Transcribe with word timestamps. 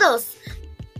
todos 0.00 0.36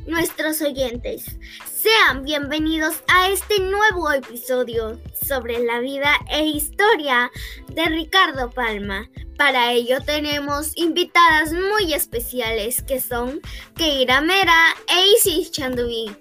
nuestros 0.06 0.60
oyentes. 0.60 1.24
Sean 1.64 2.22
bienvenidos 2.22 2.96
a 3.08 3.30
este 3.30 3.58
nuevo 3.58 4.12
episodio 4.12 5.00
sobre 5.26 5.58
la 5.60 5.78
vida 5.78 6.12
e 6.30 6.44
historia 6.44 7.30
de 7.68 7.86
Ricardo 7.86 8.50
Palma. 8.50 9.08
Para 9.38 9.72
ello 9.72 10.02
tenemos 10.04 10.72
invitadas 10.76 11.52
muy 11.52 11.94
especiales 11.94 12.82
que 12.82 13.00
son 13.00 13.40
Keira 13.74 14.20
Mera 14.20 14.76
e 14.88 15.16
Isis 15.16 15.50
Chanduí. 15.50 16.14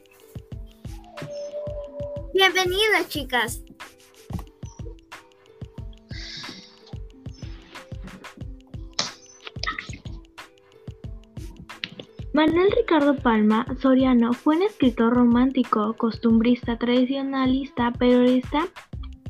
Bienvenidas 2.34 3.10
chicas. 3.10 3.62
Manuel 12.40 12.72
Ricardo 12.72 13.18
Palma 13.18 13.66
Soriano 13.82 14.32
fue 14.32 14.56
un 14.56 14.62
escritor 14.62 15.14
romántico, 15.14 15.94
costumbrista, 15.98 16.78
tradicionalista, 16.78 17.92
periodista 17.92 18.66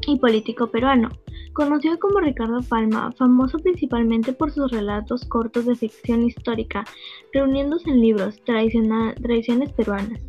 y 0.05 0.19
político 0.19 0.69
peruano. 0.69 1.09
Conocido 1.53 1.97
como 1.97 2.19
Ricardo 2.19 2.61
Palma, 2.61 3.11
famoso 3.13 3.57
principalmente 3.57 4.31
por 4.31 4.51
sus 4.51 4.71
relatos 4.71 5.25
cortos 5.25 5.65
de 5.65 5.75
ficción 5.75 6.21
histórica, 6.21 6.85
reuniéndose 7.33 7.89
en 7.89 7.99
libros 7.99 8.43
Tradiciones 8.43 9.71
peruanas. 9.73 10.21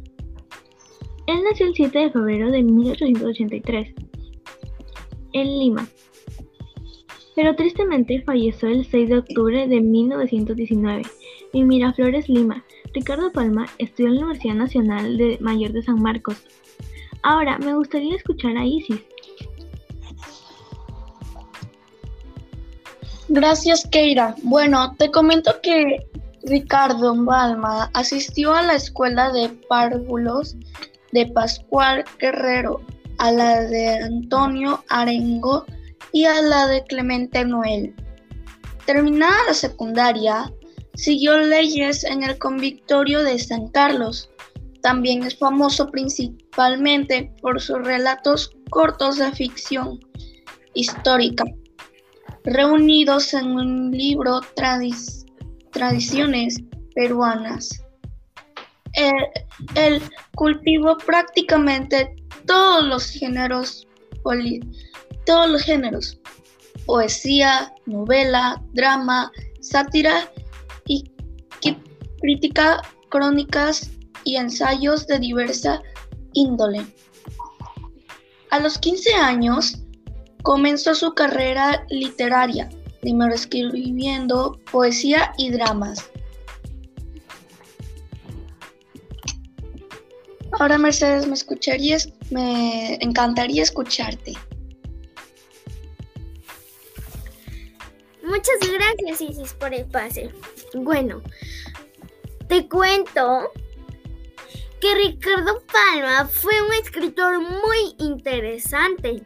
Él 1.26 1.40
nació 1.44 1.66
el 1.66 1.74
7 1.74 1.98
de 1.98 2.10
febrero 2.10 2.50
de 2.50 2.62
1883 2.62 3.94
en 5.34 5.46
Lima, 5.58 5.86
pero 7.36 7.54
tristemente 7.56 8.22
falleció 8.22 8.70
el 8.70 8.86
6 8.86 9.10
de 9.10 9.18
octubre 9.18 9.68
de 9.68 9.80
1919 9.82 11.02
en 11.52 11.66
Miraflores, 11.66 12.28
Lima. 12.28 12.64
Ricardo 12.92 13.30
Palma 13.32 13.66
estudió 13.78 14.08
en 14.08 14.16
la 14.16 14.20
Universidad 14.22 14.54
Nacional 14.54 15.16
de 15.16 15.38
Mayor 15.40 15.72
de 15.72 15.82
San 15.82 16.02
Marcos. 16.02 16.36
Ahora 17.22 17.58
me 17.58 17.74
gustaría 17.74 18.16
escuchar 18.16 18.56
a 18.56 18.64
Isis. 18.64 19.00
Gracias, 23.28 23.86
Keira. 23.92 24.34
Bueno, 24.42 24.96
te 24.96 25.10
comento 25.10 25.60
que 25.62 26.04
Ricardo 26.42 27.14
Palma 27.24 27.90
asistió 27.94 28.54
a 28.54 28.62
la 28.62 28.74
escuela 28.74 29.30
de 29.30 29.50
párvulos 29.68 30.56
de 31.12 31.26
Pascual 31.26 32.04
Guerrero, 32.18 32.80
a 33.18 33.30
la 33.30 33.60
de 33.62 33.98
Antonio 33.98 34.82
Arengo 34.88 35.64
y 36.12 36.24
a 36.24 36.40
la 36.42 36.66
de 36.66 36.82
Clemente 36.84 37.44
Noel. 37.44 37.94
Terminada 38.86 39.36
la 39.46 39.54
secundaria, 39.54 40.52
Siguió 41.00 41.38
leyes 41.38 42.04
en 42.04 42.24
el 42.24 42.36
convictorio 42.36 43.24
de 43.24 43.38
San 43.38 43.68
Carlos. 43.68 44.28
También 44.82 45.22
es 45.22 45.38
famoso 45.38 45.90
principalmente 45.90 47.32
por 47.40 47.58
sus 47.58 47.78
relatos 47.78 48.50
cortos 48.68 49.16
de 49.16 49.32
ficción 49.32 49.98
histórica, 50.74 51.44
reunidos 52.44 53.32
en 53.32 53.46
un 53.46 53.90
libro 53.92 54.42
Tradiciones 55.72 56.58
peruanas. 56.94 57.82
Él, 58.92 60.02
cultivó 60.34 60.98
prácticamente 60.98 62.14
todos 62.46 62.84
los 62.84 63.06
géneros, 63.06 63.88
todos 65.24 65.48
los 65.48 65.62
géneros, 65.62 66.20
poesía, 66.84 67.72
novela, 67.86 68.62
drama, 68.74 69.32
sátira 69.62 70.30
y 70.90 71.04
crítica, 72.20 72.82
crónicas 73.08 73.90
y 74.24 74.36
ensayos 74.36 75.06
de 75.06 75.18
diversa 75.18 75.80
índole. 76.34 76.84
A 78.50 78.58
los 78.58 78.78
15 78.78 79.14
años 79.14 79.78
comenzó 80.42 80.94
su 80.94 81.14
carrera 81.14 81.86
literaria, 81.88 82.68
primero 83.00 83.32
escribiendo 83.32 84.58
poesía 84.70 85.32
y 85.38 85.50
dramas. 85.50 86.10
Ahora 90.58 90.76
Mercedes, 90.76 91.26
me 91.26 91.34
escucharías, 91.34 92.12
me 92.30 92.96
encantaría 92.96 93.62
escucharte. 93.62 94.34
Muchas 98.22 98.58
gracias 98.60 99.20
Isis 99.20 99.54
por 99.54 99.72
el 99.72 99.86
pase. 99.86 100.30
Bueno, 100.74 101.22
te 102.48 102.68
cuento 102.68 103.50
que 104.80 104.94
Ricardo 104.94 105.62
Palma 105.66 106.26
fue 106.26 106.62
un 106.62 106.72
escritor 106.74 107.40
muy 107.40 107.94
interesante, 107.98 109.22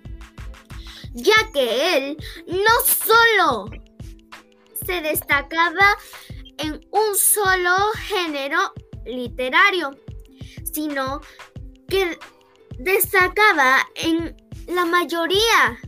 ya 1.13 1.35
que 1.53 1.97
él 1.97 2.17
no 2.47 2.81
solo 2.87 3.71
se 4.87 5.01
destacaba 5.01 5.97
en 6.59 6.81
un 6.91 7.15
solo 7.15 7.77
género 8.07 8.59
literario, 9.05 9.91
sino 10.73 11.21
que 11.89 12.19
destacaba 12.79 13.87
en 13.97 14.35
la 14.67 14.87
mayoría, 14.87 15.79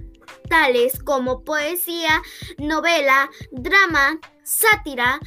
tales 0.49 1.03
como 1.03 1.45
poesía, 1.45 2.23
novela, 2.59 3.31
drama, 3.51 4.21
sátira, 4.47 5.21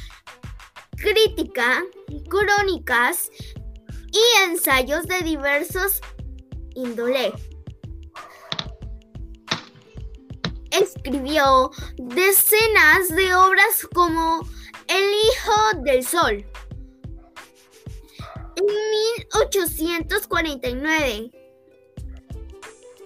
crítica, 0.95 1.83
crónicas 2.29 3.29
y 4.11 4.21
ensayos 4.49 5.05
de 5.07 5.21
diversos 5.21 6.01
índole. 6.73 7.33
Escribió 10.71 11.69
decenas 11.97 13.09
de 13.09 13.35
obras 13.35 13.85
como 13.93 14.47
El 14.87 15.03
Hijo 15.03 15.73
del 15.83 16.05
Sol. 16.05 16.45
En 18.55 18.65
1849, 18.65 21.31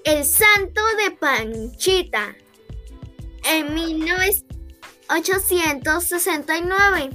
El 0.04 0.26
Santo 0.26 0.82
de 0.98 1.10
Panchita. 1.12 2.36
En 3.46 3.74
1869. 5.14 7.12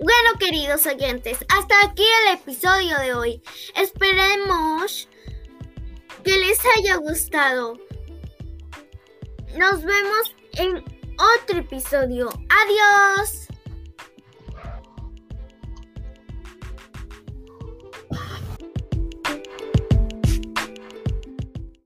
Bueno, 0.00 0.38
queridos 0.38 0.86
oyentes, 0.86 1.38
hasta 1.48 1.80
aquí 1.82 2.04
el 2.22 2.34
episodio 2.34 2.98
de 2.98 3.14
hoy. 3.14 3.42
Esperemos 3.76 5.08
que 6.24 6.38
les 6.38 6.58
haya 6.76 6.96
gustado. 6.96 7.78
Nos 9.56 9.82
vemos 9.82 10.34
en 10.52 10.84
otro 11.18 11.58
episodio. 11.58 12.28
Adiós. 12.48 13.47